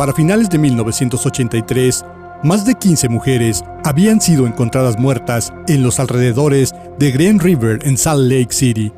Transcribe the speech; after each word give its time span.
Para 0.00 0.14
finales 0.14 0.48
de 0.48 0.56
1983, 0.56 2.06
más 2.42 2.64
de 2.64 2.74
15 2.74 3.10
mujeres 3.10 3.62
habían 3.84 4.18
sido 4.18 4.46
encontradas 4.46 4.98
muertas 4.98 5.52
en 5.68 5.82
los 5.82 6.00
alrededores 6.00 6.72
de 6.98 7.10
Green 7.10 7.38
River 7.38 7.80
en 7.82 7.98
Salt 7.98 8.32
Lake 8.32 8.48
City. 8.48 8.90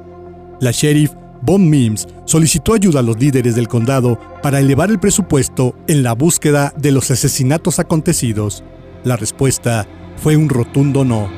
La 0.60 0.70
sheriff 0.70 1.10
Bon 1.40 1.68
Mims 1.68 2.06
solicitó 2.24 2.74
ayuda 2.74 3.00
a 3.00 3.02
los 3.02 3.18
líderes 3.18 3.56
del 3.56 3.66
condado 3.66 4.16
para 4.44 4.60
elevar 4.60 4.90
el 4.90 5.00
presupuesto 5.00 5.74
en 5.88 6.04
la 6.04 6.12
búsqueda 6.12 6.72
de 6.76 6.92
los 6.92 7.10
asesinatos 7.10 7.80
acontecidos. 7.80 8.62
La 9.02 9.16
respuesta 9.16 9.88
fue 10.22 10.36
un 10.36 10.48
rotundo 10.48 11.04
no. 11.04 11.28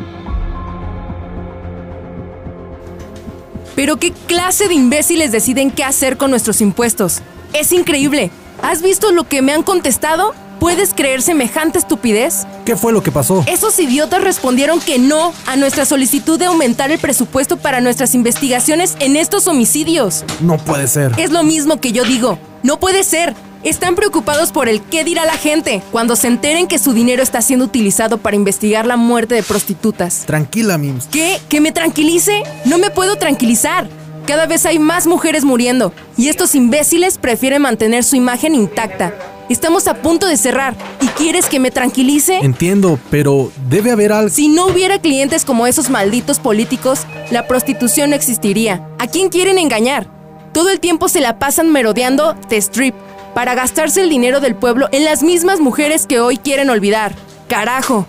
Pero 3.75 3.97
qué 3.97 4.13
clase 4.27 4.69
de 4.69 4.75
imbéciles 4.75 5.33
deciden 5.33 5.71
qué 5.71 5.85
hacer 5.85 6.19
con 6.19 6.29
nuestros 6.29 6.61
impuestos. 6.61 7.23
Es 7.55 7.73
increíble. 7.73 8.31
¿Has 8.65 8.81
visto 8.81 9.13
lo 9.13 9.29
que 9.29 9.43
me 9.43 9.53
han 9.53 9.63
contestado? 9.63 10.35
¿Puedes 10.59 10.95
creer 10.95 11.21
semejante 11.21 11.79
estupidez? 11.79 12.47
¿Qué 12.65 12.77
fue 12.77 12.95
lo 12.95 13.03
que 13.03 13.13
pasó? 13.13 13.45
Esos 13.47 13.79
idiotas 13.79 14.25
respondieron 14.25 14.81
que 14.81 14.99
no 14.99 15.35
a 15.47 15.57
nuestra 15.57 15.85
solicitud 15.85 16.39
de 16.39 16.47
aumentar 16.47 16.91
el 16.91 16.99
presupuesto 16.99 17.59
para 17.59 17.83
nuestras 17.83 18.15
investigaciones 18.15 18.97
en 19.01 19.17
estos 19.17 19.49
homicidios. 19.49 20.25
No 20.41 20.57
puede 20.57 20.89
ser. 20.89 21.13
Es 21.19 21.31
lo 21.31 21.43
mismo 21.43 21.79
que 21.79 21.93
yo 21.93 22.05
digo. 22.05 22.39
No 22.63 22.81
puede 22.81 23.05
ser. 23.05 23.35
Están 23.65 23.97
preocupados 23.97 24.51
por 24.51 24.71
el 24.71 24.81
qué 24.81 25.05
dirá 25.05 25.27
la 25.27 25.37
gente 25.37 25.83
cuando 25.93 26.17
se 26.17 26.29
enteren 26.29 26.67
que 26.67 26.79
su 26.79 26.95
dinero 26.95 27.23
está 27.23 27.43
siendo 27.43 27.67
utilizado 27.67 28.17
para 28.17 28.35
investigar 28.35 28.87
la 28.87 28.97
muerte 28.97 29.35
de 29.35 29.43
prostitutas. 29.43 30.25
Tranquila, 30.25 30.79
Mims. 30.79 31.07
¿Qué? 31.13 31.39
¿Que 31.51 31.61
me 31.61 31.71
tranquilice? 31.71 32.43
No 32.65 32.79
me 32.79 32.89
puedo 32.89 33.17
tranquilizar. 33.17 33.91
Cada 34.27 34.47
vez 34.47 34.65
hay 34.65 34.79
más 34.79 35.07
mujeres 35.07 35.45
muriendo 35.45 35.93
y 36.17 36.29
estos 36.29 36.55
imbéciles 36.55 37.19
prefieren 37.19 37.61
mantener 37.61 38.05
su 38.05 38.17
imagen 38.17 38.55
intacta. 38.55 39.13
Estamos 39.51 39.87
a 39.87 39.95
punto 39.95 40.27
de 40.27 40.39
cerrar. 40.39 40.75
¿Y 41.03 41.07
quieres 41.09 41.47
que 41.47 41.61
me 41.61 41.71
tranquilice? 41.71 42.39
Entiendo, 42.39 42.99
pero 43.11 43.53
debe 43.69 43.91
haber 43.91 44.13
algo. 44.13 44.31
Si 44.31 44.49
no 44.49 44.67
hubiera 44.67 44.99
clientes 44.99 45.45
como 45.45 45.67
esos 45.67 45.91
malditos 45.91 46.39
políticos, 46.39 47.01
la 47.31 47.47
prostitución 47.47 48.11
no 48.11 48.17
existiría. 48.17 48.89
¿A 48.99 49.07
quién 49.09 49.29
quieren 49.29 49.59
engañar? 49.59 50.07
Todo 50.55 50.71
el 50.71 50.81
tiempo 50.81 51.09
se 51.09 51.21
la 51.21 51.39
pasan 51.39 51.71
merodeando 51.71 52.35
The 52.49 52.57
Strip 52.57 52.95
para 53.35 53.55
gastarse 53.55 54.01
el 54.01 54.09
dinero 54.09 54.41
del 54.41 54.55
pueblo 54.55 54.89
en 54.93 55.05
las 55.05 55.23
mismas 55.23 55.61
mujeres 55.61 56.07
que 56.07 56.21
hoy 56.21 56.39
quieren 56.39 56.71
olvidar. 56.71 57.15
Carajo. 57.49 58.07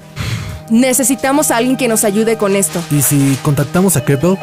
Necesitamos 0.70 1.52
a 1.52 1.58
alguien 1.58 1.76
que 1.76 1.90
nos 1.90 2.06
ayude 2.06 2.38
con 2.38 2.56
esto. 2.56 2.82
¿Y 2.90 3.02
si 3.02 3.38
contactamos 3.44 3.98
a 3.98 4.06
Keppel? 4.06 4.38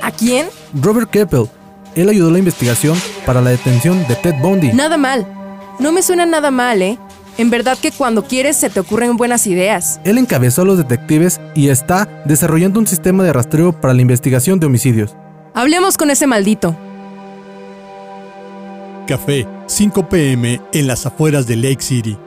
¿A 0.00 0.12
quién? 0.12 0.46
Robert 0.80 1.10
Keppel. 1.10 1.48
Él 1.94 2.08
ayudó 2.08 2.28
a 2.28 2.32
la 2.32 2.38
investigación 2.38 2.96
para 3.24 3.40
la 3.40 3.50
detención 3.50 4.06
de 4.06 4.16
Ted 4.16 4.34
Bundy. 4.40 4.72
Nada 4.72 4.96
mal. 4.96 5.26
No 5.78 5.92
me 5.92 6.02
suena 6.02 6.26
nada 6.26 6.50
mal, 6.50 6.82
¿eh? 6.82 6.98
En 7.38 7.50
verdad 7.50 7.76
que 7.80 7.92
cuando 7.92 8.24
quieres 8.24 8.56
se 8.56 8.70
te 8.70 8.80
ocurren 8.80 9.16
buenas 9.16 9.46
ideas. 9.46 10.00
Él 10.04 10.18
encabezó 10.18 10.62
a 10.62 10.64
los 10.64 10.78
detectives 10.78 11.40
y 11.54 11.68
está 11.68 12.08
desarrollando 12.24 12.80
un 12.80 12.86
sistema 12.86 13.24
de 13.24 13.32
rastreo 13.32 13.78
para 13.78 13.94
la 13.94 14.02
investigación 14.02 14.58
de 14.58 14.66
homicidios. 14.66 15.14
Hablemos 15.54 15.96
con 15.96 16.10
ese 16.10 16.26
maldito. 16.26 16.76
Café, 19.06 19.46
5 19.66 20.08
pm 20.08 20.60
en 20.72 20.86
las 20.86 21.06
afueras 21.06 21.46
de 21.46 21.56
Lake 21.56 21.82
City. 21.82 22.18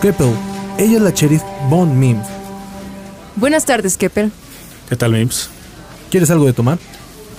Keppel, 0.00 0.32
ella 0.78 0.96
es 0.96 1.02
la 1.02 1.10
sheriff 1.10 1.42
Bond 1.70 1.94
Mims. 1.94 2.26
Buenas 3.34 3.64
tardes, 3.64 3.96
Keppel. 3.96 4.30
¿Qué 4.88 4.96
tal, 4.96 5.12
Mims? 5.12 5.48
¿Quieres 6.10 6.30
algo 6.30 6.46
de 6.46 6.52
tomar? 6.52 6.78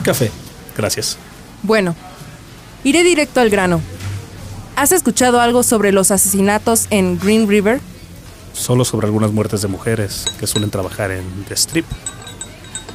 Café, 0.03 0.31
gracias. 0.75 1.17
Bueno, 1.63 1.95
iré 2.83 3.03
directo 3.03 3.39
al 3.39 3.49
grano. 3.49 3.81
¿Has 4.75 4.91
escuchado 4.91 5.39
algo 5.39 5.63
sobre 5.63 5.91
los 5.91 6.11
asesinatos 6.11 6.87
en 6.89 7.19
Green 7.19 7.47
River? 7.47 7.79
Solo 8.53 8.85
sobre 8.85 9.07
algunas 9.07 9.31
muertes 9.31 9.61
de 9.61 9.67
mujeres 9.67 10.25
que 10.39 10.47
suelen 10.47 10.69
trabajar 10.69 11.11
en 11.11 11.23
The 11.47 11.53
Strip. 11.55 11.85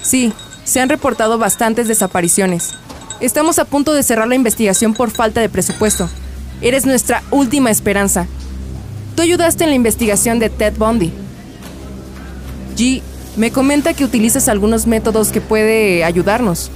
Sí, 0.02 0.32
se 0.64 0.80
han 0.80 0.88
reportado 0.88 1.38
bastantes 1.38 1.88
desapariciones. 1.88 2.74
Estamos 3.20 3.58
a 3.58 3.64
punto 3.64 3.94
de 3.94 4.02
cerrar 4.02 4.26
la 4.26 4.34
investigación 4.34 4.94
por 4.94 5.10
falta 5.10 5.40
de 5.40 5.48
presupuesto. 5.48 6.08
Eres 6.60 6.86
nuestra 6.86 7.22
última 7.30 7.70
esperanza. 7.70 8.26
Tú 9.14 9.22
ayudaste 9.22 9.64
en 9.64 9.70
la 9.70 9.76
investigación 9.76 10.38
de 10.38 10.48
Ted 10.50 10.74
Bundy. 10.78 11.12
G, 12.76 13.02
me 13.36 13.50
comenta 13.50 13.94
que 13.94 14.04
utilizas 14.04 14.48
algunos 14.48 14.86
métodos 14.86 15.30
que 15.30 15.40
puede 15.40 16.04
ayudarnos. 16.04 16.70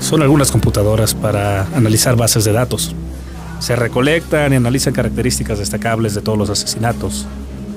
Son 0.00 0.22
algunas 0.22 0.50
computadoras 0.50 1.14
para 1.14 1.66
analizar 1.74 2.16
bases 2.16 2.44
de 2.44 2.52
datos. 2.52 2.94
Se 3.60 3.76
recolectan 3.76 4.52
y 4.52 4.56
analizan 4.56 4.94
características 4.94 5.58
destacables 5.58 6.14
de 6.14 6.22
todos 6.22 6.38
los 6.38 6.50
asesinatos. 6.50 7.26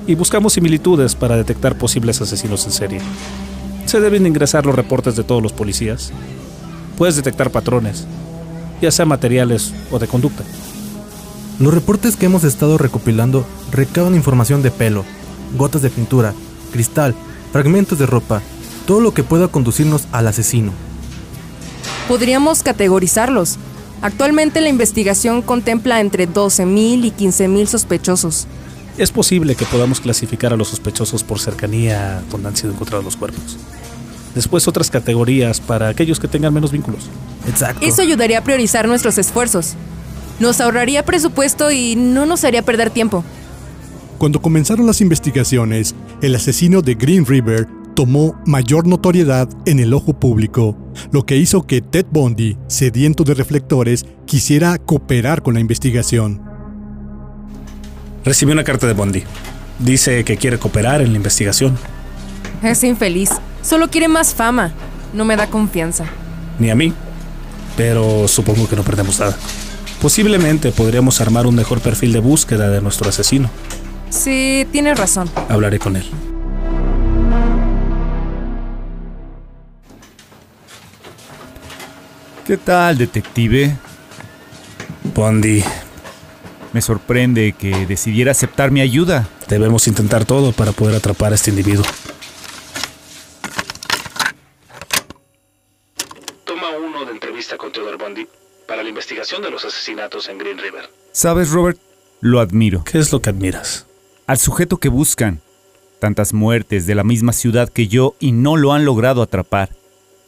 Y 0.06 0.14
buscamos 0.14 0.54
similitudes 0.54 1.14
para 1.14 1.36
detectar 1.36 1.76
posibles 1.76 2.20
asesinos 2.20 2.64
en 2.66 2.72
serie. 2.72 3.00
Se 3.86 4.00
deben 4.00 4.26
ingresar 4.26 4.64
los 4.66 4.74
reportes 4.74 5.16
de 5.16 5.24
todos 5.24 5.42
los 5.42 5.52
policías. 5.52 6.12
Puedes 6.96 7.16
detectar 7.16 7.50
patrones, 7.50 8.06
ya 8.80 8.90
sea 8.90 9.04
materiales 9.04 9.72
o 9.90 9.98
de 9.98 10.06
conducta. 10.06 10.42
Los 11.60 11.72
reportes 11.72 12.16
que 12.16 12.26
hemos 12.26 12.42
estado 12.42 12.78
recopilando 12.78 13.46
recaban 13.70 14.14
información 14.14 14.62
de 14.62 14.72
pelo, 14.72 15.04
gotas 15.56 15.82
de 15.82 15.90
pintura, 15.90 16.34
cristal, 16.72 17.14
fragmentos 17.52 17.98
de 17.98 18.06
ropa, 18.06 18.42
todo 18.86 19.00
lo 19.00 19.14
que 19.14 19.22
pueda 19.22 19.48
conducirnos 19.48 20.08
al 20.10 20.26
asesino. 20.26 20.72
Podríamos 22.08 22.62
categorizarlos. 22.62 23.56
Actualmente 24.02 24.60
la 24.60 24.68
investigación 24.68 25.42
contempla 25.42 26.00
entre 26.00 26.28
12.000 26.28 27.04
y 27.04 27.12
15.000 27.12 27.66
sospechosos. 27.66 28.46
Es 28.98 29.10
posible 29.10 29.54
que 29.54 29.64
podamos 29.64 30.00
clasificar 30.00 30.52
a 30.52 30.56
los 30.56 30.68
sospechosos 30.68 31.22
por 31.22 31.38
cercanía 31.38 32.22
donde 32.30 32.48
han 32.48 32.56
sido 32.56 32.72
encontrados 32.72 33.04
los 33.04 33.16
cuerpos. 33.16 33.56
Después 34.34 34.66
otras 34.66 34.90
categorías 34.90 35.60
para 35.60 35.88
aquellos 35.88 36.18
que 36.18 36.26
tengan 36.26 36.52
menos 36.52 36.72
vínculos. 36.72 37.04
Exacto. 37.48 37.86
Eso 37.86 38.02
ayudaría 38.02 38.38
a 38.38 38.44
priorizar 38.44 38.88
nuestros 38.88 39.16
esfuerzos. 39.18 39.74
Nos 40.40 40.60
ahorraría 40.60 41.04
presupuesto 41.04 41.70
y 41.70 41.96
no 41.96 42.26
nos 42.26 42.44
haría 42.44 42.62
perder 42.62 42.90
tiempo. 42.90 43.24
Cuando 44.18 44.40
comenzaron 44.40 44.86
las 44.86 45.00
investigaciones, 45.00 45.94
el 46.22 46.34
asesino 46.34 46.82
de 46.82 46.94
Green 46.94 47.26
River 47.26 47.66
tomó 47.94 48.40
mayor 48.46 48.86
notoriedad 48.86 49.48
en 49.66 49.78
el 49.78 49.94
ojo 49.94 50.14
público, 50.14 50.76
lo 51.12 51.24
que 51.24 51.36
hizo 51.36 51.66
que 51.66 51.80
Ted 51.80 52.06
Bundy, 52.10 52.56
sediento 52.66 53.24
de 53.24 53.34
reflectores, 53.34 54.04
quisiera 54.26 54.78
cooperar 54.78 55.42
con 55.42 55.54
la 55.54 55.60
investigación. 55.60 56.42
Recibí 58.24 58.52
una 58.52 58.64
carta 58.64 58.86
de 58.86 58.94
Bondi. 58.94 59.22
Dice 59.78 60.24
que 60.24 60.36
quiere 60.36 60.58
cooperar 60.58 61.02
en 61.02 61.10
la 61.10 61.16
investigación. 61.16 61.76
Es 62.62 62.82
infeliz. 62.82 63.30
Solo 63.62 63.90
quiere 63.90 64.08
más 64.08 64.34
fama. 64.34 64.72
No 65.12 65.24
me 65.24 65.36
da 65.36 65.48
confianza. 65.48 66.06
Ni 66.58 66.70
a 66.70 66.74
mí. 66.74 66.92
Pero 67.76 68.26
supongo 68.28 68.68
que 68.68 68.76
no 68.76 68.82
perdemos 68.82 69.20
nada. 69.20 69.36
Posiblemente 70.04 70.70
podríamos 70.70 71.22
armar 71.22 71.46
un 71.46 71.54
mejor 71.54 71.80
perfil 71.80 72.12
de 72.12 72.20
búsqueda 72.20 72.68
de 72.68 72.82
nuestro 72.82 73.08
asesino. 73.08 73.48
Sí, 74.10 74.68
tienes 74.70 74.98
razón. 74.98 75.30
Hablaré 75.48 75.78
con 75.78 75.96
él. 75.96 76.04
¿Qué 82.46 82.58
tal, 82.58 82.98
detective? 82.98 83.74
Bondi, 85.14 85.64
Me 86.74 86.82
sorprende 86.82 87.54
que 87.58 87.86
decidiera 87.86 88.32
aceptar 88.32 88.70
mi 88.70 88.82
ayuda. 88.82 89.26
debemos 89.48 89.88
intentar 89.88 90.26
todo 90.26 90.52
para 90.52 90.72
poder 90.72 90.96
atrapar 90.96 91.32
a 91.32 91.36
este 91.36 91.48
individuo. 91.48 91.86
Toma 96.44 96.66
uno 96.76 97.06
de 97.06 97.12
entrevista 97.12 97.56
con 97.56 97.72
Theodore 97.72 97.96
Bondi 97.96 98.28
para 98.66 98.82
la 98.82 98.88
investigación 98.88 99.42
de 99.42 99.50
los 99.50 99.64
asesinatos 99.64 100.28
en 100.28 100.38
Green 100.38 100.58
River. 100.58 100.88
¿Sabes, 101.12 101.50
Robert? 101.50 101.78
Lo 102.20 102.40
admiro. 102.40 102.84
¿Qué 102.84 102.98
es 102.98 103.12
lo 103.12 103.20
que 103.20 103.30
admiras? 103.30 103.86
Al 104.26 104.38
sujeto 104.38 104.78
que 104.78 104.88
buscan. 104.88 105.40
Tantas 105.98 106.32
muertes 106.32 106.86
de 106.86 106.94
la 106.94 107.04
misma 107.04 107.32
ciudad 107.32 107.68
que 107.68 107.88
yo 107.88 108.14
y 108.18 108.32
no 108.32 108.56
lo 108.56 108.72
han 108.72 108.84
logrado 108.84 109.22
atrapar. 109.22 109.70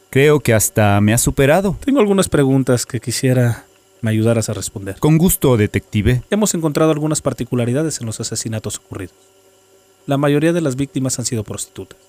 Creo 0.09 0.39
que 0.39 0.53
hasta 0.53 0.99
me 1.01 1.13
ha 1.13 1.17
superado. 1.17 1.77
Tengo 1.83 1.99
algunas 1.99 2.29
preguntas 2.29 2.85
que 2.85 2.99
quisiera 2.99 3.65
me 4.01 4.11
ayudaras 4.11 4.49
a 4.49 4.53
responder. 4.53 4.97
Con 4.99 5.17
gusto, 5.17 5.57
detective. 5.57 6.21
Hemos 6.29 6.53
encontrado 6.53 6.91
algunas 6.91 7.21
particularidades 7.21 7.99
en 7.99 8.05
los 8.05 8.19
asesinatos 8.19 8.77
ocurridos. 8.77 9.15
La 10.05 10.17
mayoría 10.17 10.53
de 10.53 10.61
las 10.61 10.75
víctimas 10.75 11.19
han 11.19 11.25
sido 11.25 11.43
prostitutas. 11.43 11.99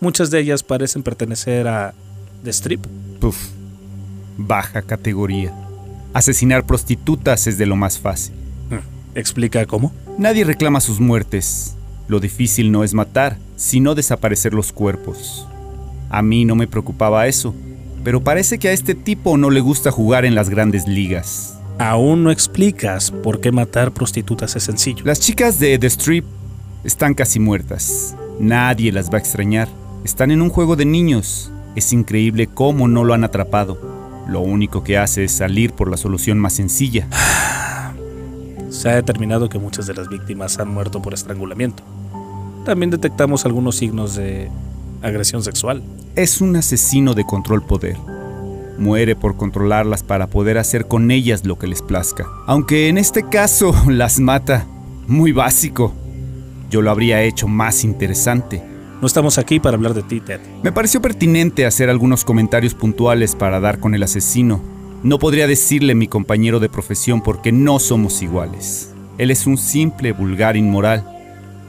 Muchas 0.00 0.30
de 0.30 0.40
ellas 0.40 0.62
parecen 0.62 1.02
pertenecer 1.02 1.68
a 1.68 1.94
The 2.42 2.50
Strip. 2.50 2.86
Puf. 3.20 3.61
Baja 4.36 4.82
categoría. 4.82 5.54
Asesinar 6.12 6.66
prostitutas 6.66 7.46
es 7.46 7.58
de 7.58 7.66
lo 7.66 7.76
más 7.76 7.98
fácil. 7.98 8.34
Hmm. 8.70 8.80
¿Explica 9.14 9.64
cómo? 9.66 9.92
Nadie 10.18 10.44
reclama 10.44 10.80
sus 10.80 11.00
muertes. 11.00 11.76
Lo 12.08 12.20
difícil 12.20 12.70
no 12.70 12.84
es 12.84 12.94
matar, 12.94 13.38
sino 13.56 13.94
desaparecer 13.94 14.52
los 14.52 14.72
cuerpos. 14.72 15.46
A 16.10 16.20
mí 16.20 16.44
no 16.44 16.54
me 16.54 16.66
preocupaba 16.66 17.26
eso, 17.26 17.54
pero 18.04 18.22
parece 18.22 18.58
que 18.58 18.68
a 18.68 18.72
este 18.72 18.94
tipo 18.94 19.38
no 19.38 19.50
le 19.50 19.60
gusta 19.60 19.90
jugar 19.90 20.24
en 20.24 20.34
las 20.34 20.50
grandes 20.50 20.86
ligas. 20.86 21.58
Aún 21.78 22.22
no 22.22 22.30
explicas 22.30 23.10
por 23.10 23.40
qué 23.40 23.50
matar 23.50 23.92
prostitutas 23.92 24.54
es 24.56 24.64
sencillo. 24.64 25.04
Las 25.04 25.20
chicas 25.20 25.58
de 25.58 25.78
The 25.78 25.86
Strip 25.86 26.24
están 26.84 27.14
casi 27.14 27.40
muertas. 27.40 28.14
Nadie 28.38 28.92
las 28.92 29.10
va 29.10 29.16
a 29.16 29.20
extrañar. 29.20 29.68
Están 30.04 30.30
en 30.30 30.42
un 30.42 30.50
juego 30.50 30.76
de 30.76 30.84
niños. 30.84 31.50
Es 31.74 31.92
increíble 31.92 32.46
cómo 32.46 32.88
no 32.88 33.04
lo 33.04 33.14
han 33.14 33.24
atrapado. 33.24 33.78
Lo 34.28 34.40
único 34.40 34.84
que 34.84 34.98
hace 34.98 35.24
es 35.24 35.32
salir 35.32 35.72
por 35.72 35.90
la 35.90 35.96
solución 35.96 36.38
más 36.38 36.54
sencilla. 36.54 37.08
Se 38.70 38.88
ha 38.88 38.94
determinado 38.94 39.48
que 39.48 39.58
muchas 39.58 39.86
de 39.86 39.94
las 39.94 40.08
víctimas 40.08 40.58
han 40.58 40.68
muerto 40.68 41.02
por 41.02 41.14
estrangulamiento. 41.14 41.82
También 42.64 42.90
detectamos 42.90 43.44
algunos 43.44 43.76
signos 43.76 44.14
de 44.14 44.50
agresión 45.02 45.42
sexual. 45.42 45.82
Es 46.14 46.40
un 46.40 46.56
asesino 46.56 47.14
de 47.14 47.24
control 47.24 47.62
poder. 47.62 47.96
Muere 48.78 49.14
por 49.14 49.36
controlarlas 49.36 50.02
para 50.02 50.28
poder 50.28 50.58
hacer 50.58 50.86
con 50.88 51.10
ellas 51.10 51.44
lo 51.44 51.58
que 51.58 51.66
les 51.66 51.82
plazca. 51.82 52.26
Aunque 52.46 52.88
en 52.88 52.98
este 52.98 53.28
caso 53.28 53.74
las 53.88 54.20
mata. 54.20 54.66
Muy 55.06 55.32
básico. 55.32 55.92
Yo 56.70 56.80
lo 56.80 56.90
habría 56.90 57.22
hecho 57.22 57.48
más 57.48 57.84
interesante. 57.84 58.62
No 59.02 59.06
estamos 59.06 59.36
aquí 59.36 59.58
para 59.58 59.74
hablar 59.76 59.94
de 59.94 60.04
ti, 60.04 60.20
Ted. 60.20 60.38
Me 60.62 60.70
pareció 60.70 61.02
pertinente 61.02 61.66
hacer 61.66 61.90
algunos 61.90 62.24
comentarios 62.24 62.74
puntuales 62.74 63.34
para 63.34 63.58
dar 63.58 63.80
con 63.80 63.96
el 63.96 64.04
asesino. 64.04 64.62
No 65.02 65.18
podría 65.18 65.48
decirle 65.48 65.96
mi 65.96 66.06
compañero 66.06 66.60
de 66.60 66.68
profesión 66.68 67.20
porque 67.20 67.50
no 67.50 67.80
somos 67.80 68.22
iguales. 68.22 68.94
Él 69.18 69.32
es 69.32 69.48
un 69.48 69.58
simple, 69.58 70.12
vulgar 70.12 70.56
inmoral. 70.56 71.04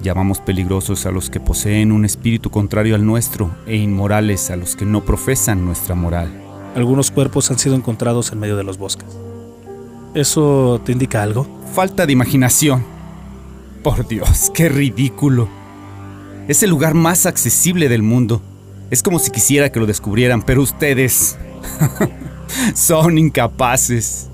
Llamamos 0.03 0.41
peligrosos 0.41 1.07
a 1.07 1.11
los 1.11 1.31
que 1.31 1.39
poseen 1.39 1.91
un 1.91 2.05
espíritu 2.05 2.51
contrario 2.51 2.93
al 2.93 3.03
nuestro 3.03 3.49
e 3.65 3.77
inmorales 3.77 4.51
a 4.51 4.55
los 4.55 4.75
que 4.75 4.85
no 4.85 5.03
profesan 5.03 5.65
nuestra 5.65 5.95
moral. 5.95 6.31
Algunos 6.75 7.09
cuerpos 7.09 7.49
han 7.49 7.57
sido 7.57 7.73
encontrados 7.73 8.31
en 8.31 8.41
medio 8.41 8.57
de 8.57 8.63
los 8.63 8.77
bosques. 8.77 9.09
¿Eso 10.13 10.79
te 10.85 10.91
indica 10.91 11.23
algo? 11.23 11.47
Falta 11.73 12.05
de 12.05 12.13
imaginación. 12.13 12.85
Por 13.81 14.07
Dios, 14.07 14.51
qué 14.53 14.69
ridículo. 14.69 15.62
Es 16.47 16.61
el 16.61 16.69
lugar 16.69 16.93
más 16.93 17.25
accesible 17.25 17.87
del 17.87 18.03
mundo. 18.03 18.41
Es 18.91 19.01
como 19.01 19.17
si 19.17 19.31
quisiera 19.31 19.71
que 19.71 19.79
lo 19.79 19.85
descubrieran, 19.85 20.41
pero 20.41 20.61
ustedes 20.61 21.37
son 22.75 23.17
incapaces. 23.17 24.29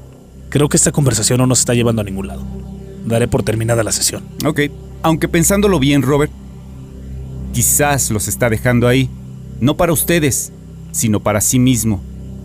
Creo 0.49 0.69
que 0.69 0.77
esta 0.77 0.91
conversación 0.91 1.37
no 1.37 1.45
nos 1.45 1.59
está 1.59 1.75
llevando 1.75 2.01
a 2.01 2.05
ningún 2.05 2.27
lado. 2.27 2.43
Daré 3.05 3.27
por 3.27 3.43
terminada 3.43 3.83
la 3.83 3.91
sesión. 3.91 4.23
Ok, 4.43 4.61
aunque 5.03 5.27
pensándolo 5.27 5.79
bien, 5.79 6.01
Robert, 6.01 6.31
quizás 7.53 8.09
los 8.09 8.27
está 8.27 8.49
dejando 8.49 8.87
ahí, 8.87 9.07
no 9.59 9.77
para 9.77 9.93
ustedes, 9.93 10.51
sino 10.91 11.19
para 11.19 11.41
sí 11.41 11.59
mismo, 11.59 12.01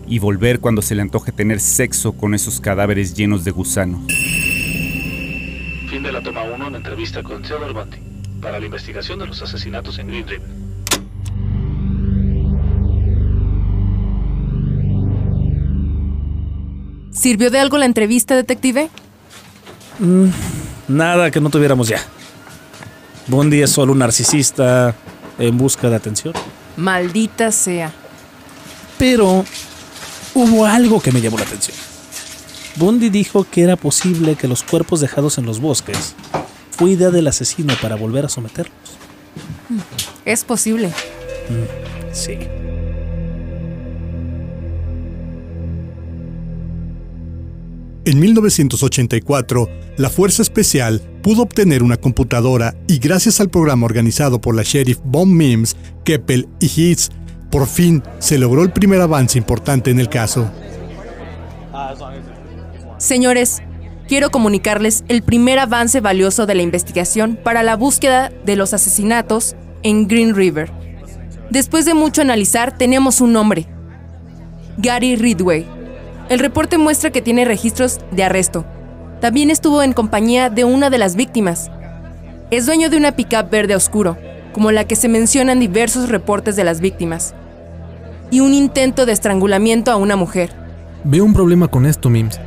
y 0.07 0.19
volver 0.19 0.59
cuando 0.59 0.83
se 0.83 0.93
le 0.93 1.01
antoje 1.01 1.31
tener 1.31 1.59
sexo 1.59 2.13
con 2.13 2.35
esos 2.35 2.61
cadáveres 2.61 3.15
llenos 3.15 3.43
de 3.43 3.51
gusanos. 3.51 4.01
Fin 5.89 6.03
de 6.03 6.11
la 6.11 6.21
toma 6.21 6.43
1 6.43 6.67
en 6.67 6.75
entrevista 6.75 7.23
con 7.23 7.41
Theodore 7.41 7.73
Bunting 7.73 8.14
para 8.45 8.59
la 8.59 8.65
investigación 8.67 9.17
de 9.17 9.25
los 9.25 9.41
asesinatos 9.41 9.97
en 9.97 10.05
Green 10.05 10.27
River. 10.27 10.47
¿Sirvió 17.11 17.49
de 17.49 17.57
algo 17.57 17.79
la 17.79 17.85
entrevista, 17.85 18.35
detective? 18.35 18.91
Nada 20.87 21.31
que 21.31 21.41
no 21.41 21.49
tuviéramos 21.49 21.87
ya. 21.87 21.99
Bondi 23.25 23.63
es 23.63 23.71
solo 23.71 23.93
un 23.93 23.97
narcisista 23.97 24.93
en 25.39 25.57
busca 25.57 25.89
de 25.89 25.95
atención. 25.95 26.35
Maldita 26.77 27.51
sea. 27.51 27.91
Pero 28.99 29.43
hubo 30.35 30.65
algo 30.67 31.01
que 31.01 31.11
me 31.11 31.19
llamó 31.19 31.39
la 31.39 31.45
atención. 31.45 31.75
Bondi 32.75 33.09
dijo 33.09 33.43
que 33.49 33.63
era 33.63 33.75
posible 33.75 34.35
que 34.35 34.47
los 34.47 34.61
cuerpos 34.61 34.99
dejados 34.99 35.39
en 35.39 35.47
los 35.47 35.59
bosques 35.59 36.13
fue 36.75 36.91
idea 36.91 37.09
del 37.09 37.27
asesino 37.27 37.73
para 37.81 37.95
volver 37.95 38.25
a 38.25 38.29
someterlos. 38.29 38.75
Es 40.25 40.43
posible. 40.43 40.91
Sí. 42.11 42.37
En 48.05 48.19
1984, 48.19 49.69
la 49.97 50.09
Fuerza 50.09 50.41
Especial 50.41 51.01
pudo 51.23 51.41
obtener 51.41 51.81
una 51.81 51.97
computadora 51.97 52.75
y 52.87 52.99
gracias 52.99 53.39
al 53.39 53.49
programa 53.49 53.85
organizado 53.85 54.39
por 54.39 54.55
la 54.55 54.61
sheriff 54.63 54.99
Von 55.03 55.35
Mims, 55.35 55.75
Keppel 56.03 56.47
y 56.59 56.67
Heath, 56.67 57.11
por 57.49 57.67
fin 57.67 58.03
se 58.19 58.37
logró 58.37 58.63
el 58.63 58.71
primer 58.71 59.01
avance 59.01 59.37
importante 59.37 59.89
en 59.89 59.99
el 59.99 60.09
caso. 60.09 60.51
Señores, 62.97 63.61
quiero 64.07 64.29
comunicarles 64.29 65.03
el 65.07 65.23
primer 65.23 65.59
avance 65.59 65.99
valioso 65.99 66.45
de 66.45 66.55
la 66.55 66.61
investigación 66.61 67.37
para 67.41 67.63
la 67.63 67.75
búsqueda 67.75 68.31
de 68.45 68.55
los 68.55 68.73
asesinatos 68.73 69.55
en 69.83 70.07
Green 70.07 70.35
River. 70.35 70.71
Después 71.49 71.85
de 71.85 71.93
mucho 71.93 72.21
analizar, 72.21 72.77
tenemos 72.77 73.21
un 73.21 73.33
nombre. 73.33 73.67
Gary 74.77 75.15
Ridway. 75.15 75.65
El 76.29 76.39
reporte 76.39 76.77
muestra 76.77 77.11
que 77.11 77.21
tiene 77.21 77.45
registros 77.45 77.99
de 78.11 78.23
arresto. 78.23 78.65
También 79.21 79.49
estuvo 79.49 79.83
en 79.83 79.93
compañía 79.93 80.49
de 80.49 80.63
una 80.65 80.89
de 80.89 80.97
las 80.97 81.15
víctimas. 81.15 81.71
Es 82.51 82.65
dueño 82.65 82.89
de 82.89 82.97
una 82.97 83.15
pickup 83.15 83.49
verde 83.49 83.75
oscuro, 83.75 84.17
como 84.53 84.71
la 84.71 84.85
que 84.85 84.95
se 84.95 85.07
menciona 85.07 85.51
en 85.51 85.59
diversos 85.59 86.09
reportes 86.09 86.55
de 86.55 86.63
las 86.63 86.81
víctimas. 86.81 87.33
Y 88.31 88.39
un 88.39 88.53
intento 88.53 89.05
de 89.05 89.13
estrangulamiento 89.13 89.91
a 89.91 89.97
una 89.97 90.15
mujer. 90.15 90.51
Veo 91.03 91.23
un 91.23 91.33
problema 91.33 91.67
con 91.67 91.85
esto, 91.85 92.09
Mims. 92.09 92.39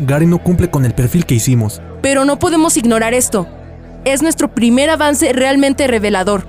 Gary 0.00 0.26
no 0.26 0.42
cumple 0.42 0.70
con 0.70 0.84
el 0.84 0.94
perfil 0.94 1.26
que 1.26 1.34
hicimos. 1.34 1.80
Pero 2.00 2.24
no 2.24 2.38
podemos 2.38 2.76
ignorar 2.76 3.14
esto. 3.14 3.46
Es 4.04 4.22
nuestro 4.22 4.54
primer 4.54 4.88
avance 4.88 5.32
realmente 5.32 5.86
revelador. 5.86 6.46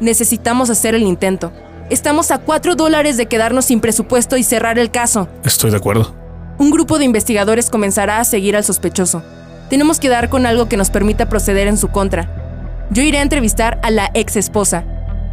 Necesitamos 0.00 0.68
hacer 0.70 0.94
el 0.94 1.02
intento. 1.02 1.52
Estamos 1.90 2.30
a 2.30 2.38
4 2.38 2.74
dólares 2.74 3.16
de 3.16 3.26
quedarnos 3.26 3.66
sin 3.66 3.80
presupuesto 3.80 4.36
y 4.36 4.42
cerrar 4.42 4.78
el 4.78 4.90
caso. 4.90 5.28
Estoy 5.44 5.70
de 5.70 5.76
acuerdo. 5.76 6.14
Un 6.58 6.70
grupo 6.70 6.98
de 6.98 7.04
investigadores 7.04 7.70
comenzará 7.70 8.18
a 8.18 8.24
seguir 8.24 8.56
al 8.56 8.64
sospechoso. 8.64 9.22
Tenemos 9.70 10.00
que 10.00 10.08
dar 10.08 10.28
con 10.28 10.44
algo 10.44 10.68
que 10.68 10.76
nos 10.76 10.90
permita 10.90 11.28
proceder 11.28 11.68
en 11.68 11.76
su 11.76 11.88
contra. 11.88 12.86
Yo 12.90 13.02
iré 13.02 13.18
a 13.18 13.22
entrevistar 13.22 13.78
a 13.82 13.90
la 13.90 14.10
ex 14.14 14.36
esposa. 14.36 14.84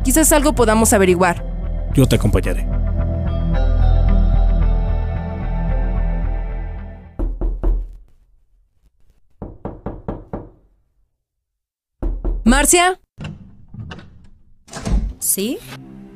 Quizás 0.03 0.31
algo 0.31 0.53
podamos 0.53 0.93
averiguar. 0.93 1.43
Yo 1.93 2.05
te 2.05 2.17
acompañaré. 2.17 2.74
Marcia, 12.55 13.01
¿Sí? 15.19 15.57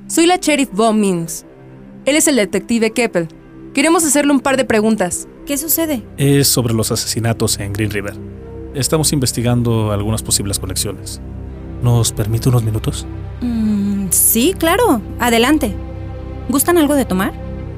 soy 0.08 0.26
la 0.26 0.38
sheriff 0.38 0.70
Mims. 0.94 1.46
Él 2.06 2.16
es 2.16 2.30
el 2.30 2.38
detective 2.38 2.92
Keppel. 2.92 3.28
Queremos 3.74 4.06
hacerle 4.06 4.32
un 4.32 4.40
par 4.40 4.56
de 4.56 4.64
preguntas. 4.64 5.28
¿Qué 5.46 5.58
sucede? 5.58 6.02
Es 6.16 6.48
sobre 6.48 6.74
los 6.74 6.94
asesinatos 6.94 7.60
en 7.60 7.74
Green 7.74 7.92
River. 7.92 8.14
Estamos 8.74 9.12
investigando 9.12 9.92
algunas 9.92 10.24
posibles 10.24 10.60
conexiones. 10.60 11.20
¿Nos 11.84 12.14
permite 12.14 12.48
unos 12.48 12.64
minutos? 12.64 13.06
Mm, 13.42 14.06
sí, 14.10 14.56
claro. 14.58 15.02
Adelante. 15.20 15.76
¿Gustan 16.48 16.78
algo 16.78 16.96
de 16.96 17.04
tomar? 17.04 17.34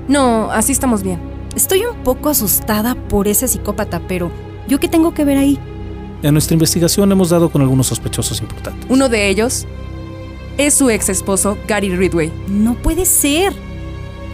No, 0.08 0.51
así 0.51 0.72
estamos 0.72 1.01
bien. 1.01 1.20
Estoy 1.56 1.82
un 1.86 2.03
poco 2.03 2.30
asustada 2.30 2.94
por 2.94 3.27
ese 3.27 3.48
psicópata, 3.48 4.03
pero 4.08 4.30
¿yo 4.68 4.80
qué 4.80 4.88
tengo 4.88 5.15
que 5.15 5.25
ver 5.25 5.39
ahí? 5.39 5.58
En 6.24 6.34
nuestra 6.34 6.54
investigación 6.54 7.12
hemos 7.12 7.30
dado 7.30 7.50
con 7.50 7.62
algunos 7.62 7.88
sospechosos 7.88 8.42
importantes. 8.42 8.86
Uno 8.90 9.10
de 9.10 9.30
ellos 9.30 9.66
es 10.58 10.74
su 10.75 10.90
ex 10.90 11.10
esposo, 11.10 11.58
Gary 11.68 11.96
Ridway. 11.96 12.32
No 12.48 12.75
puede 12.75 13.06
ser. 13.06 13.54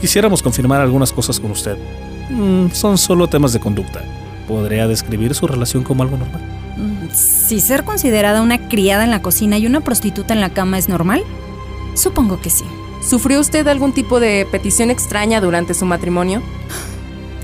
Quisiéramos 0.02 0.44
confirmar 0.44 0.82
algunas 0.82 1.14
cosas 1.14 1.40
con 1.40 1.52
usted. 1.52 1.78
Mm, 2.30 2.72
son 2.72 2.98
solo 2.98 3.28
temas 3.28 3.54
de 3.54 3.60
conducta. 3.60 4.04
¿Podría 4.48 4.88
describir 4.88 5.34
su 5.34 5.48
relación 5.48 5.84
como 5.84 6.04
algo 6.04 6.18
normal? 6.18 6.42
Mm, 6.76 7.10
Si 7.14 7.60
ser 7.62 7.84
considerada 7.86 8.42
una 8.42 8.68
criada 8.68 9.04
en 9.06 9.12
la 9.12 9.22
cocina 9.22 9.58
y 9.58 9.66
una 9.66 9.80
prostituta 9.82 10.34
en 10.34 10.42
la 10.42 10.50
cama 10.50 10.78
es 10.78 10.90
normal, 10.90 11.24
supongo 11.96 12.42
que 12.42 12.50
sí. 12.50 12.66
¿Sufrió 13.02 13.40
usted 13.40 13.66
algún 13.68 13.94
tipo 13.94 14.20
de 14.20 14.46
petición 14.52 14.92
extraña 14.92 15.40
durante 15.40 15.74
su 15.74 15.86
matrimonio? 15.86 16.42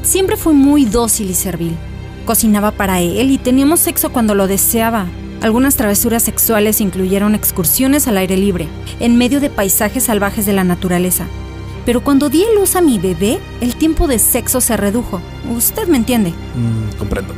Siempre 0.02 0.36
fui 0.36 0.54
muy 0.54 0.84
dócil 0.84 1.30
y 1.30 1.34
servil. 1.34 1.78
Cocinaba 2.26 2.72
para 2.72 3.02
él 3.02 3.32
y 3.32 3.38
teníamos 3.38 3.82
sexo 3.82 4.12
cuando 4.12 4.34
lo 4.34 4.48
deseaba. 4.48 5.08
Algunas 5.42 5.76
travesuras 5.76 6.24
sexuales 6.24 6.80
incluyeron 6.80 7.36
excursiones 7.36 8.08
al 8.08 8.18
aire 8.18 8.38
libre, 8.38 8.68
en 9.02 9.18
medio 9.18 9.42
de 9.42 9.50
paisajes 9.50 10.04
salvajes 10.04 10.46
de 10.46 10.54
la 10.54 10.64
naturaleza. 10.64 11.26
Pero 11.86 12.02
cuando 12.02 12.30
di 12.30 12.44
a 12.44 12.54
luz 12.58 12.78
a 12.78 12.82
mi 12.82 12.98
bebé, 12.98 13.40
el 13.60 13.76
tiempo 13.76 14.08
de 14.08 14.20
sexo 14.20 14.62
se 14.62 14.78
redujo. 14.78 15.22
Usted 15.54 15.88
me 15.88 15.98
entiende. 15.98 16.30
Mm, 16.30 16.98
comprendo. 16.98 17.34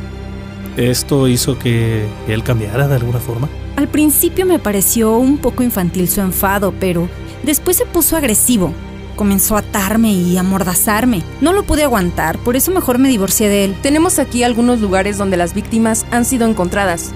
¿Esto 0.76 1.26
hizo 1.26 1.58
que 1.58 2.06
él 2.28 2.44
cambiara 2.44 2.86
de 2.86 2.94
alguna 2.94 3.18
forma? 3.18 3.48
Al 3.74 3.88
principio 3.88 4.46
me 4.46 4.60
pareció 4.60 5.16
un 5.16 5.38
poco 5.38 5.64
infantil 5.64 6.08
su 6.08 6.20
enfado, 6.20 6.72
pero 6.78 7.08
después 7.42 7.76
se 7.76 7.86
puso 7.86 8.16
agresivo. 8.16 8.72
Comenzó 9.16 9.56
a 9.56 9.60
atarme 9.60 10.12
y 10.12 10.36
a 10.36 10.42
mordazarme. 10.42 11.22
No 11.40 11.52
lo 11.52 11.64
pude 11.64 11.82
aguantar, 11.82 12.38
por 12.38 12.54
eso 12.54 12.70
mejor 12.70 12.98
me 12.98 13.08
divorcié 13.08 13.48
de 13.48 13.64
él. 13.64 13.76
Tenemos 13.82 14.18
aquí 14.18 14.44
algunos 14.44 14.80
lugares 14.80 15.16
donde 15.18 15.36
las 15.36 15.54
víctimas 15.54 16.06
han 16.10 16.24
sido 16.24 16.46
encontradas. 16.46 17.12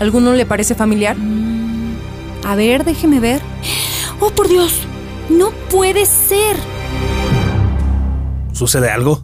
¿Alguno 0.00 0.32
le 0.32 0.46
parece 0.46 0.74
familiar? 0.74 1.16
Mm, 1.18 1.94
a 2.44 2.56
ver, 2.56 2.84
déjeme 2.84 3.20
ver. 3.20 3.40
¡Oh, 4.18 4.30
por 4.30 4.48
Dios! 4.48 4.80
¡No 5.28 5.50
puede 5.70 6.06
ser! 6.06 6.56
¿Sucede 8.52 8.90
algo? 8.90 9.22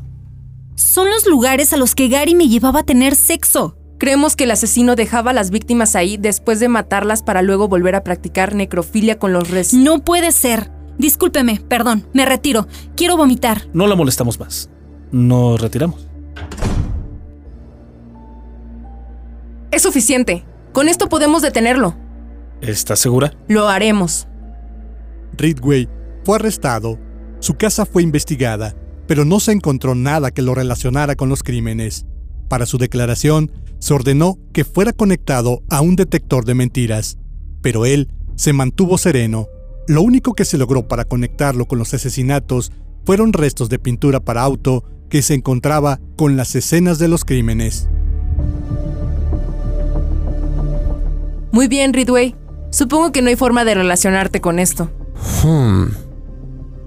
Son 0.74 1.08
los 1.10 1.26
lugares 1.26 1.72
a 1.72 1.76
los 1.76 1.94
que 1.94 2.08
Gary 2.08 2.34
me 2.34 2.48
llevaba 2.48 2.80
a 2.80 2.84
tener 2.84 3.16
sexo. 3.16 3.76
Creemos 3.98 4.36
que 4.36 4.44
el 4.44 4.52
asesino 4.52 4.94
dejaba 4.94 5.32
a 5.32 5.34
las 5.34 5.50
víctimas 5.50 5.96
ahí 5.96 6.16
después 6.16 6.60
de 6.60 6.68
matarlas 6.68 7.22
para 7.22 7.42
luego 7.42 7.66
volver 7.68 7.96
a 7.96 8.04
practicar 8.04 8.54
necrofilia 8.54 9.18
con 9.18 9.32
los 9.32 9.50
restos. 9.50 9.78
No 9.78 10.04
puede 10.04 10.30
ser. 10.30 10.70
Discúlpeme, 10.98 11.60
perdón, 11.68 12.06
me 12.12 12.26
retiro. 12.26 12.66
Quiero 12.96 13.16
vomitar. 13.16 13.68
No 13.72 13.86
la 13.86 13.94
molestamos 13.94 14.38
más. 14.38 14.68
Nos 15.10 15.60
retiramos. 15.60 16.08
Es 19.70 19.82
suficiente. 19.82 20.44
Con 20.72 20.88
esto 20.88 21.08
podemos 21.08 21.42
detenerlo. 21.42 21.96
¿Estás 22.60 22.98
segura? 22.98 23.32
Lo 23.48 23.68
haremos. 23.68 24.26
Ridgway 25.36 25.88
fue 26.24 26.36
arrestado, 26.36 26.98
su 27.38 27.54
casa 27.54 27.86
fue 27.86 28.02
investigada, 28.02 28.74
pero 29.06 29.24
no 29.24 29.40
se 29.40 29.52
encontró 29.52 29.94
nada 29.94 30.30
que 30.30 30.42
lo 30.42 30.54
relacionara 30.54 31.14
con 31.14 31.28
los 31.28 31.42
crímenes. 31.42 32.06
Para 32.48 32.66
su 32.66 32.78
declaración, 32.78 33.52
se 33.78 33.94
ordenó 33.94 34.38
que 34.52 34.64
fuera 34.64 34.92
conectado 34.92 35.62
a 35.70 35.80
un 35.80 35.96
detector 35.96 36.44
de 36.44 36.54
mentiras, 36.54 37.18
pero 37.62 37.86
él 37.86 38.08
se 38.34 38.52
mantuvo 38.52 38.98
sereno. 38.98 39.46
Lo 39.88 40.02
único 40.02 40.34
que 40.34 40.44
se 40.44 40.58
logró 40.58 40.86
para 40.86 41.06
conectarlo 41.06 41.64
con 41.64 41.78
los 41.78 41.94
asesinatos 41.94 42.72
fueron 43.06 43.32
restos 43.32 43.70
de 43.70 43.78
pintura 43.78 44.20
para 44.20 44.42
auto 44.42 44.84
que 45.08 45.22
se 45.22 45.32
encontraba 45.32 45.98
con 46.14 46.36
las 46.36 46.54
escenas 46.54 46.98
de 46.98 47.08
los 47.08 47.24
crímenes. 47.24 47.88
Muy 51.52 51.68
bien, 51.68 51.94
Ridway. 51.94 52.36
Supongo 52.70 53.12
que 53.12 53.22
no 53.22 53.30
hay 53.30 53.36
forma 53.36 53.64
de 53.64 53.76
relacionarte 53.76 54.42
con 54.42 54.58
esto. 54.58 54.90
Hmm. 55.42 55.84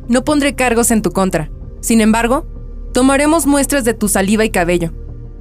No 0.08 0.24
pondré 0.24 0.54
cargos 0.54 0.92
en 0.92 1.02
tu 1.02 1.10
contra. 1.10 1.50
Sin 1.80 2.02
embargo, 2.02 2.46
tomaremos 2.94 3.48
muestras 3.48 3.84
de 3.84 3.96
tu 3.96 4.10
saliva 4.10 4.46
y 4.46 4.52
cabello. 4.52 4.94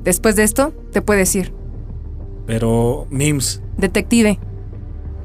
Después 0.03 0.35
de 0.35 0.45
esto, 0.45 0.73
te 0.93 1.03
puedes 1.03 1.37
ir. 1.37 1.53
Pero, 2.47 3.07
Mims. 3.11 3.61
Detective, 3.77 4.41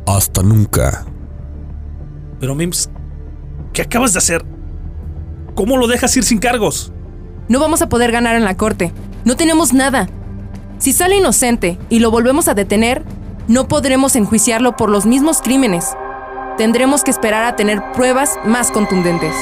Hasta 0.05 0.43
nunca. 0.43 1.05
Pero, 2.39 2.55
Mims. 2.55 2.89
¿Qué 3.73 3.81
acabas 3.81 4.13
de 4.13 4.19
hacer? 4.19 4.45
¿Cómo 5.53 5.77
lo 5.77 5.87
dejas 5.87 6.15
ir 6.17 6.23
sin 6.23 6.39
cargos? 6.39 6.91
no 7.47 7.59
vamos 7.59 7.81
a 7.81 7.89
poder 7.89 8.11
ganar 8.11 8.35
en 8.35 8.43
la 8.43 8.57
corte. 8.57 8.91
No 9.23 9.35
tenemos 9.35 9.73
nada. 9.73 10.07
Si 10.77 10.93
sale 10.93 11.17
inocente 11.17 11.77
y 11.89 11.99
lo 11.99 12.11
volvemos 12.11 12.47
a 12.47 12.53
detener, 12.53 13.03
no 13.47 13.67
podremos 13.67 14.15
enjuiciarlo 14.15 14.75
por 14.75 14.89
los 14.89 15.05
mismos 15.05 15.41
crímenes. 15.41 15.95
Tendremos 16.57 17.03
que 17.03 17.11
esperar 17.11 17.43
a 17.43 17.55
tener 17.55 17.81
pruebas 17.93 18.37
más 18.45 18.71
contundentes. 18.71 19.33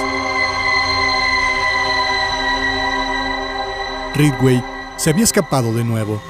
Ridgway 4.15 4.63
se 4.97 5.09
había 5.09 5.23
escapado 5.23 5.73
de 5.73 5.83
nuevo. 5.83 6.21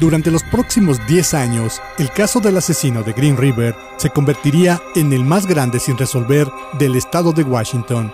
Durante 0.00 0.30
los 0.30 0.42
próximos 0.42 0.98
10 1.06 1.34
años, 1.34 1.82
el 1.98 2.10
caso 2.10 2.40
del 2.40 2.56
asesino 2.56 3.02
de 3.02 3.12
Green 3.12 3.36
River 3.36 3.76
se 3.98 4.08
convertiría 4.08 4.80
en 4.94 5.12
el 5.12 5.24
más 5.24 5.46
grande 5.46 5.78
sin 5.78 5.98
resolver 5.98 6.48
del 6.78 6.96
estado 6.96 7.34
de 7.34 7.42
Washington. 7.42 8.10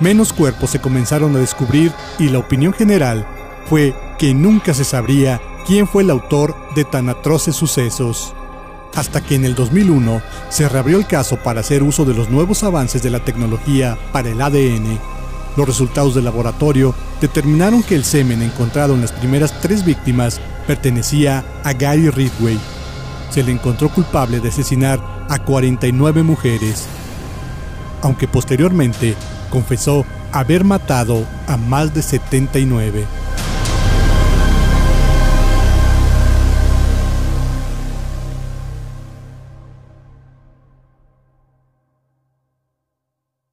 Menos 0.00 0.34
cuerpos 0.34 0.68
se 0.68 0.82
comenzaron 0.82 1.34
a 1.34 1.38
descubrir 1.38 1.92
y 2.18 2.28
la 2.28 2.40
opinión 2.40 2.74
general 2.74 3.26
fue 3.70 3.94
que 4.18 4.34
nunca 4.34 4.74
se 4.74 4.84
sabría 4.84 5.40
quién 5.66 5.88
fue 5.88 6.02
el 6.02 6.10
autor 6.10 6.54
de 6.74 6.84
tan 6.84 7.08
atroces 7.08 7.56
sucesos. 7.56 8.34
Hasta 8.94 9.22
que 9.22 9.34
en 9.34 9.46
el 9.46 9.54
2001 9.54 10.20
se 10.50 10.68
reabrió 10.68 10.98
el 10.98 11.06
caso 11.06 11.38
para 11.38 11.60
hacer 11.60 11.82
uso 11.82 12.04
de 12.04 12.12
los 12.12 12.28
nuevos 12.28 12.62
avances 12.64 13.02
de 13.02 13.08
la 13.08 13.20
tecnología 13.20 13.96
para 14.12 14.28
el 14.28 14.42
ADN. 14.42 15.13
Los 15.56 15.66
resultados 15.66 16.14
del 16.14 16.24
laboratorio 16.24 16.94
determinaron 17.20 17.82
que 17.82 17.94
el 17.94 18.04
semen 18.04 18.42
encontrado 18.42 18.94
en 18.94 19.00
las 19.00 19.12
primeras 19.12 19.60
tres 19.60 19.84
víctimas 19.84 20.40
pertenecía 20.66 21.44
a 21.62 21.72
Gary 21.72 22.10
Ridgway. 22.10 22.58
Se 23.30 23.42
le 23.42 23.52
encontró 23.52 23.88
culpable 23.88 24.40
de 24.40 24.48
asesinar 24.48 25.26
a 25.28 25.38
49 25.38 26.22
mujeres, 26.22 26.86
aunque 28.02 28.26
posteriormente 28.26 29.14
confesó 29.50 30.04
haber 30.32 30.64
matado 30.64 31.24
a 31.46 31.56
más 31.56 31.94
de 31.94 32.02
79. 32.02 33.04